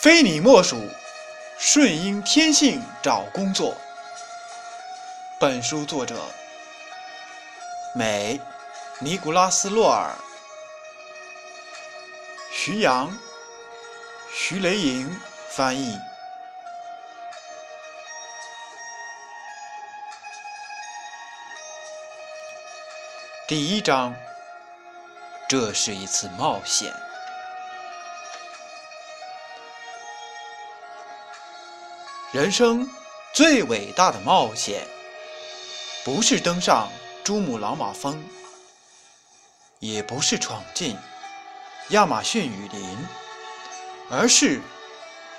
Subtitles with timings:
[0.00, 0.88] 非你莫属，
[1.58, 3.76] 顺应天性找工作。
[5.38, 6.16] 本书作者：
[7.94, 8.40] 美
[8.98, 10.14] 尼古拉斯·洛尔，
[12.50, 13.14] 徐阳、
[14.32, 15.98] 徐雷莹翻译。
[23.46, 24.16] 第一章，
[25.46, 26.90] 这是一次冒险。
[32.32, 32.88] 人生
[33.32, 34.86] 最伟大的冒险，
[36.04, 36.88] 不是登上
[37.24, 38.22] 珠穆朗玛峰，
[39.80, 40.96] 也不是闯进
[41.88, 42.98] 亚马逊雨林，
[44.08, 44.60] 而是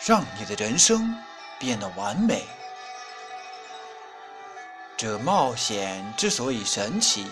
[0.06, 1.16] 让你的人生
[1.58, 2.44] 变得完美。
[4.98, 7.26] 这冒险之所以神奇，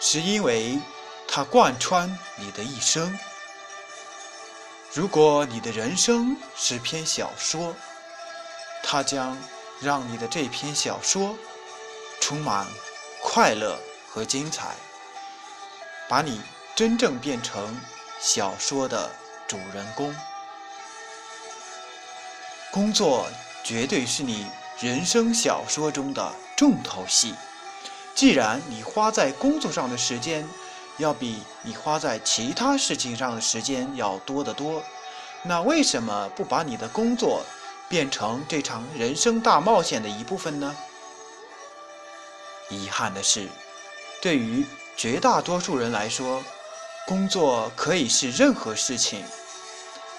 [0.00, 0.80] 是因为
[1.28, 3.16] 它贯穿你的一生。
[4.92, 7.72] 如果你的人生是篇小说，
[8.94, 9.36] 它将
[9.80, 11.36] 让你的这篇小说
[12.20, 12.64] 充满
[13.20, 13.76] 快乐
[14.08, 14.76] 和精彩，
[16.08, 16.40] 把你
[16.76, 17.76] 真正变成
[18.20, 19.10] 小说的
[19.48, 20.14] 主人公。
[22.70, 23.26] 工作
[23.64, 24.46] 绝对是你
[24.78, 27.34] 人生小说中的重头戏。
[28.14, 30.48] 既然你花在工作上的时间
[30.98, 34.80] 要比你花在其他事情上的时间要多得多，
[35.42, 37.44] 那为什么不把你的工作？
[37.88, 40.74] 变成这场人生大冒险的一部分呢？
[42.70, 43.48] 遗憾的是，
[44.20, 46.42] 对于绝大多数人来说，
[47.06, 49.22] 工作可以是任何事情，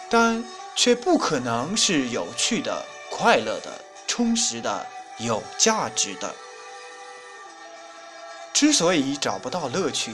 [0.10, 0.44] 但
[0.76, 4.86] 却不可能是有趣的、快乐的、充实的、
[5.18, 6.34] 有价值的。
[8.54, 10.14] 之所以找不到乐趣，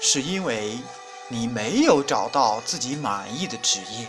[0.00, 0.78] 是因为
[1.28, 4.06] 你没有找到自己满意的职业。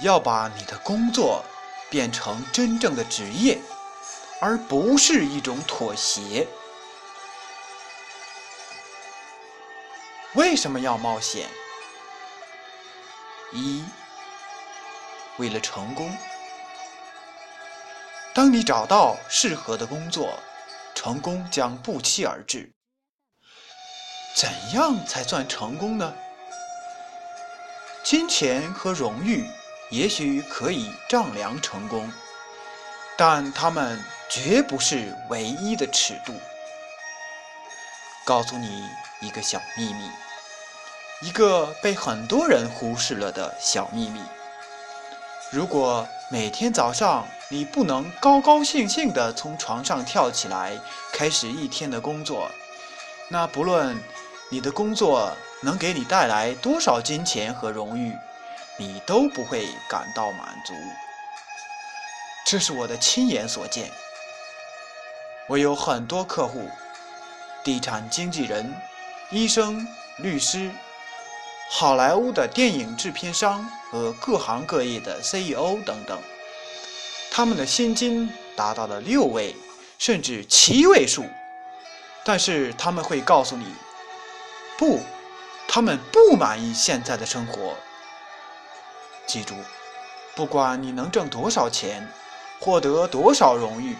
[0.00, 1.44] 要把你的工作
[1.88, 3.58] 变成真正的职业，
[4.40, 6.46] 而不是一种妥协。
[10.34, 11.48] 为什么要冒险？
[13.52, 13.82] 一，
[15.38, 16.14] 为了成功。
[18.34, 20.38] 当你找到适合的工作，
[20.94, 22.70] 成功将不期而至。
[24.34, 26.14] 怎样才算成功呢？
[28.04, 29.48] 金钱和荣誉。
[29.90, 32.10] 也许可以丈量成功，
[33.16, 36.32] 但他们绝不是唯一的尺度。
[38.24, 38.84] 告诉你
[39.20, 40.10] 一个小秘密，
[41.22, 44.20] 一个被很多人忽视了的小秘密：
[45.52, 50.76] 如果每天早上你不能高高兴兴地从床上跳起来，
[51.12, 52.50] 开始一天的工作，
[53.28, 53.96] 那不论
[54.50, 55.32] 你的工作
[55.62, 58.12] 能给你带来多少金钱和荣誉。
[58.78, 60.74] 你都不会感到满足，
[62.44, 63.90] 这是我的亲眼所见。
[65.48, 66.68] 我有很多客户，
[67.64, 68.74] 地产经纪人、
[69.30, 69.86] 医生、
[70.18, 70.70] 律师、
[71.70, 76.20] 好莱坞的电影制片商和各行各业的 CEO 等等，
[77.30, 79.56] 他们的薪金达到了六位
[79.98, 81.24] 甚至七位数，
[82.24, 83.74] 但是他们会告诉你，
[84.76, 85.00] 不，
[85.66, 87.74] 他们不满意现在的生活。
[89.26, 89.54] 记住，
[90.34, 92.08] 不管你能挣多少钱，
[92.60, 93.96] 获得多少荣誉，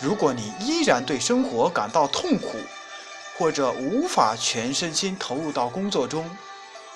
[0.00, 2.58] 如果你依然对生活感到痛苦，
[3.36, 6.30] 或者无法全身心投入到工作中，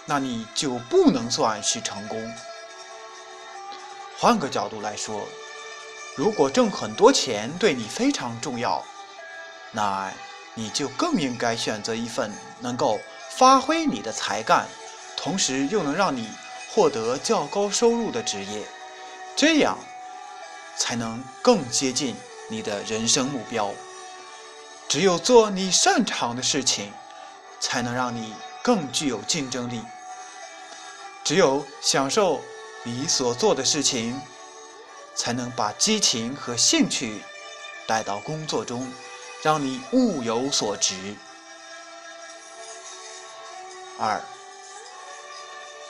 [0.07, 2.33] 那你就不能算是成功。
[4.19, 5.27] 换个角度来说，
[6.17, 8.85] 如果挣很多钱对你非常重要，
[9.73, 10.13] 那
[10.55, 13.01] 你就更应该选择一份能够
[13.31, 14.69] 发挥你的才干，
[15.17, 16.29] 同时又能让你。
[16.75, 18.67] 获得较高收入的职业，
[19.37, 19.79] 这样
[20.75, 22.17] 才能更接近
[22.49, 23.71] 你的人生目标。
[24.89, 26.91] 只有做你擅长的事情，
[27.61, 29.83] 才能让你更具有竞争力。
[31.23, 32.41] 只有享受
[32.85, 34.19] 你所做的事情，
[35.15, 37.23] 才能把激情和兴趣
[37.87, 38.91] 带到工作中，
[39.43, 41.15] 让你物有所值。
[43.99, 44.19] 二。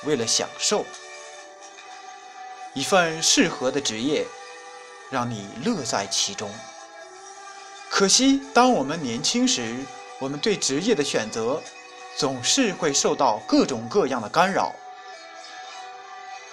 [0.04, 0.84] 为了享受
[2.75, 4.26] 一份适合的职业，
[5.10, 6.50] 让你乐在其中。
[7.90, 9.76] 可惜，当我们年轻时，
[10.19, 11.62] 我们对职业的选择
[12.16, 14.75] 总是会受到各种各样的干扰。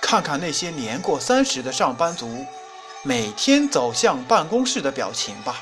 [0.01, 2.45] 看看那些年过三十的上班族
[3.03, 5.61] 每天走向办公室的表情吧，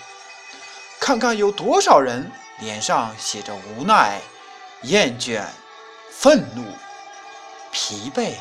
[1.00, 4.19] 看看有多少人脸上写着无奈、
[4.84, 5.44] 厌倦、
[6.10, 6.63] 愤怒。
[7.79, 8.33] 疲惫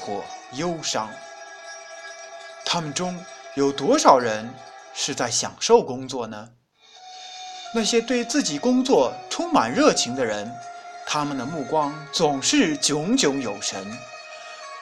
[0.00, 1.10] 或忧伤。
[2.64, 3.22] 他们中
[3.54, 4.48] 有多少人
[4.94, 6.48] 是在享受工作呢？
[7.74, 10.50] 那些对自己工作充满热情的人，
[11.06, 13.86] 他们的目光总是炯炯有神，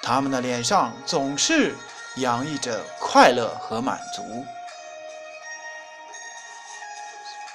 [0.00, 1.74] 他们的脸上总是
[2.18, 4.46] 洋溢着快乐和满足。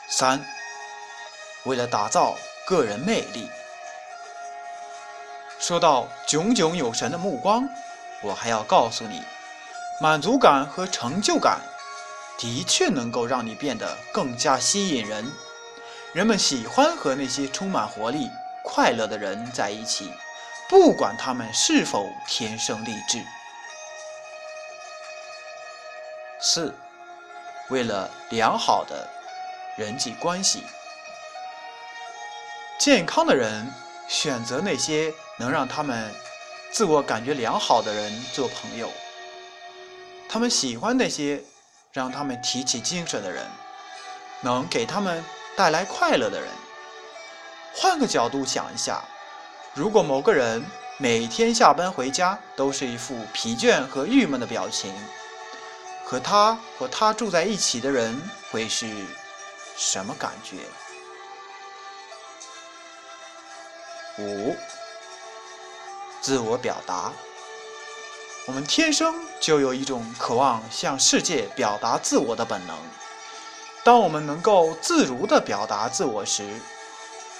[0.10, 0.46] 三，
[1.64, 2.36] 为了打造
[2.68, 3.50] 个人魅力。
[5.62, 7.70] 说到炯炯有神的目光，
[8.24, 9.22] 我还要告诉你，
[10.02, 11.60] 满足感和成就感。
[12.40, 15.32] 的确能够让你变得更加吸引人，
[16.14, 18.28] 人们喜欢和那些充满活力、
[18.64, 20.12] 快乐的人在一起，
[20.68, 23.24] 不管他们是否天生丽质。
[26.40, 26.74] 四，
[27.70, 29.08] 为了良好的
[29.78, 30.64] 人际关系，
[32.80, 33.72] 健康的人
[34.12, 36.14] 选择那些能让他们
[36.70, 38.92] 自我感觉良好的人做朋友，
[40.28, 41.42] 他们喜欢那些。
[41.94, 43.46] 让他们提起精神的人，
[44.40, 45.22] 能给他们
[45.58, 46.50] 带来快乐的人。
[47.74, 49.04] 换个角度想一下，
[49.74, 50.64] 如果某个人
[50.98, 54.94] 每天下班回家都是一副疲倦和郁闷的表情，
[56.06, 58.18] 和他和他住在一起的人
[58.50, 58.88] 会是
[59.76, 60.56] 什么感觉？
[64.22, 64.56] 五，
[66.22, 67.12] 自我表达。
[68.48, 72.76] 我们天生就有一种渴望向世界表达自我的本能。
[73.84, 76.48] 当我们能够自如地表达自我时，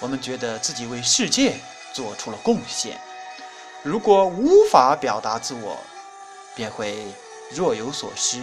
[0.00, 1.56] 我们觉得自己为世界
[1.92, 3.00] 做出了贡献。
[3.82, 5.76] 如果无法表达自我，
[6.54, 7.06] 便会
[7.50, 8.40] 若有所失。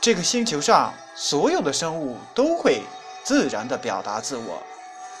[0.00, 2.82] 这个星球上所有的生物都会
[3.22, 4.62] 自然地表达自我，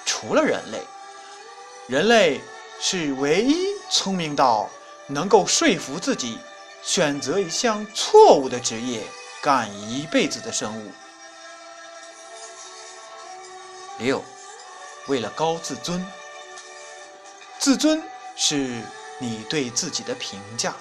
[0.04, 0.80] 除了人类。
[1.92, 2.40] 人类
[2.80, 4.66] 是唯一聪明到。
[5.08, 6.38] 能够说服自己
[6.82, 9.02] 选择一项错误的职业
[9.42, 10.90] 干一辈子的生物。
[13.98, 14.24] 六，
[15.06, 16.06] 为了高自尊，
[17.58, 18.02] 自尊
[18.36, 18.80] 是
[19.18, 20.74] 你对自己的评价。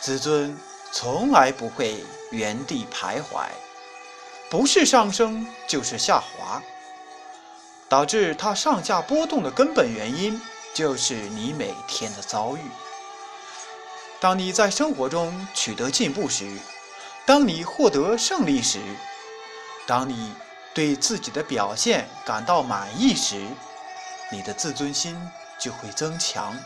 [0.00, 0.54] 自尊
[0.92, 3.46] 从来不会原地徘徊，
[4.50, 6.62] 不是上升就是下滑。
[7.92, 10.40] 导致它上下波动的根本原因。
[10.74, 12.60] 就是你每天的遭遇。
[14.18, 16.50] 当你在生活中取得进步时，
[17.26, 18.78] 当你获得胜利时，
[19.86, 20.32] 当你
[20.72, 23.46] 对自己的表现感到满意时，
[24.30, 25.14] 你的自尊心
[25.58, 26.56] 就会增强。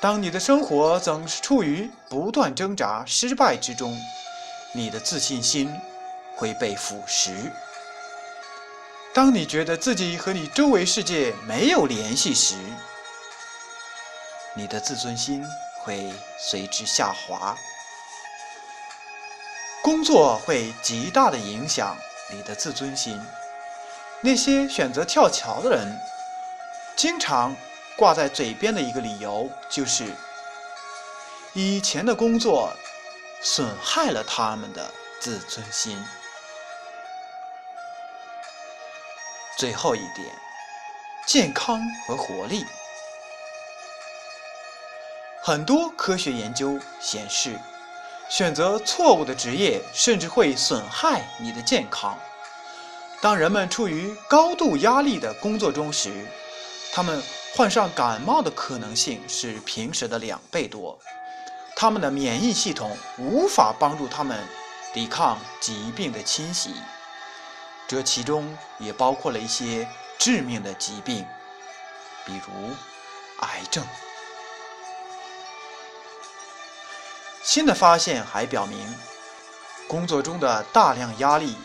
[0.00, 3.96] 当你的生活总是处于不断挣扎、失败之中，
[4.72, 5.72] 你的自信心
[6.34, 7.52] 会被腐蚀。
[9.12, 12.54] 当你觉得自己和你周围世界没有联系时，
[14.54, 15.44] 你的自尊心
[15.80, 17.56] 会随之下滑。
[19.82, 21.96] 工作会极大的影响
[22.30, 23.20] 你的自尊心。
[24.20, 25.98] 那些选择跳槽的人，
[26.94, 27.56] 经常
[27.96, 30.04] 挂在嘴边的一个理由就是：
[31.52, 32.72] 以前的工作
[33.42, 36.00] 损害了他们的自尊心。
[39.60, 40.26] 最后一点，
[41.26, 42.64] 健康和活力。
[45.42, 47.58] 很多科学研究显示，
[48.30, 52.18] 选择错误的职业甚至会损害你的健康。
[53.20, 56.26] 当人们处于高度压力的工作中时，
[56.90, 57.22] 他们
[57.54, 60.98] 患上感冒的可能性是平时的两倍多。
[61.76, 64.42] 他们的免疫系统无法帮助他们
[64.94, 66.72] 抵抗疾病的侵袭。
[67.90, 69.84] 这其中也包括了一些
[70.16, 71.26] 致命的疾病，
[72.24, 72.70] 比如
[73.40, 73.84] 癌症。
[77.42, 78.78] 新的发现还表明，
[79.88, 81.58] 工作中的大量压力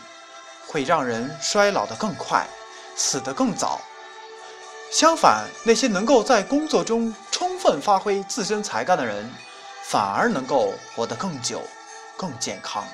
[0.66, 2.44] 会让人衰老得更快，
[2.96, 3.80] 死得更早。
[4.90, 9.32] 相反，那些能够在工作中充分发挥自身才干的人，
[9.84, 11.62] 反而能够活得更久、
[12.16, 12.84] 更健康。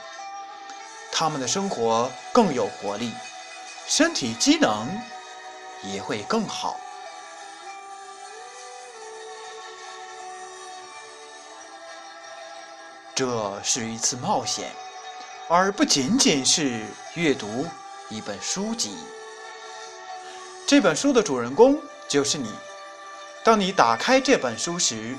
[1.14, 3.12] 他们的生活更有活力，
[3.86, 4.88] 身体机能
[5.84, 6.80] 也会更好。
[13.14, 14.72] 这是一次冒险，
[15.48, 16.82] 而不仅仅是
[17.14, 17.66] 阅读
[18.08, 18.96] 一本书籍。
[20.66, 21.78] 这本书的主人公
[22.08, 22.50] 就是你。
[23.44, 25.14] 当你打开这本书时，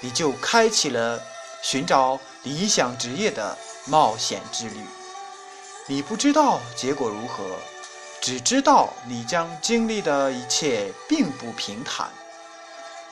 [0.00, 1.20] 你就开启了
[1.62, 4.84] 寻找理想职业的冒险之旅。
[5.90, 7.56] 你不知道结果如何，
[8.20, 12.10] 只知道你将经历的一切并不平坦。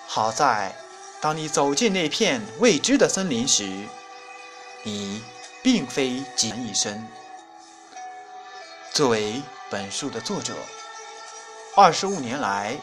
[0.06, 0.76] 好在
[1.18, 3.66] 当你走进那片未知的森林时，
[4.82, 5.22] 你
[5.62, 7.08] 并非孑然一身。
[8.92, 9.40] 作为
[9.70, 10.52] 本书的作者，
[11.74, 12.76] 二十五年来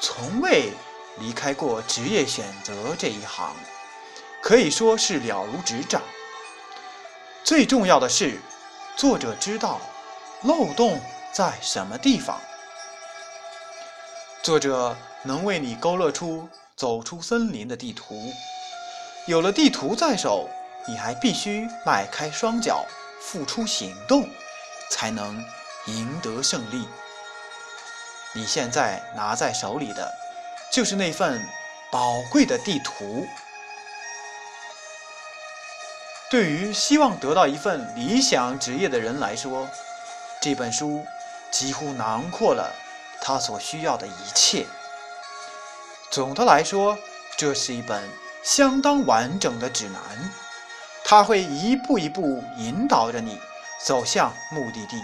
[0.00, 0.72] 从未
[1.18, 3.54] 离开过职业选择这一行，
[4.40, 6.00] 可以说是了如指掌。
[7.44, 8.40] 最重要的是，
[8.96, 9.78] 作者知道
[10.42, 10.98] 漏洞
[11.30, 12.40] 在什么地方。
[14.42, 18.32] 作者能为你勾勒出走出森林的地图。
[19.26, 20.48] 有了地图在手，
[20.88, 22.86] 你还必须迈开双脚，
[23.20, 24.26] 付出行动，
[24.90, 25.44] 才能
[25.88, 26.88] 赢得胜利。
[28.34, 30.10] 你现在拿在手里的，
[30.72, 31.46] 就是那份
[31.92, 33.26] 宝贵的地图。
[36.28, 39.68] 对于希望得到一份理想职业的人来说，
[40.40, 41.06] 这本书
[41.52, 42.74] 几乎囊括了
[43.20, 44.66] 他所需要的一切。
[46.10, 46.98] 总的来说，
[47.36, 48.02] 这是一本
[48.42, 50.00] 相当完整的指南，
[51.04, 53.40] 它会一步一步引导着你
[53.84, 55.00] 走向目的地。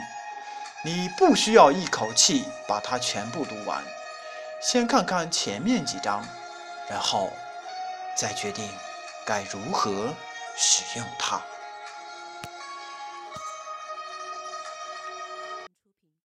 [0.84, 3.84] 你不需要一口气把它全部读完，
[4.60, 6.26] 先看看前面几章，
[6.88, 7.32] 然后
[8.16, 8.68] 再决定
[9.24, 10.12] 该如何。
[10.56, 11.51] 使用它。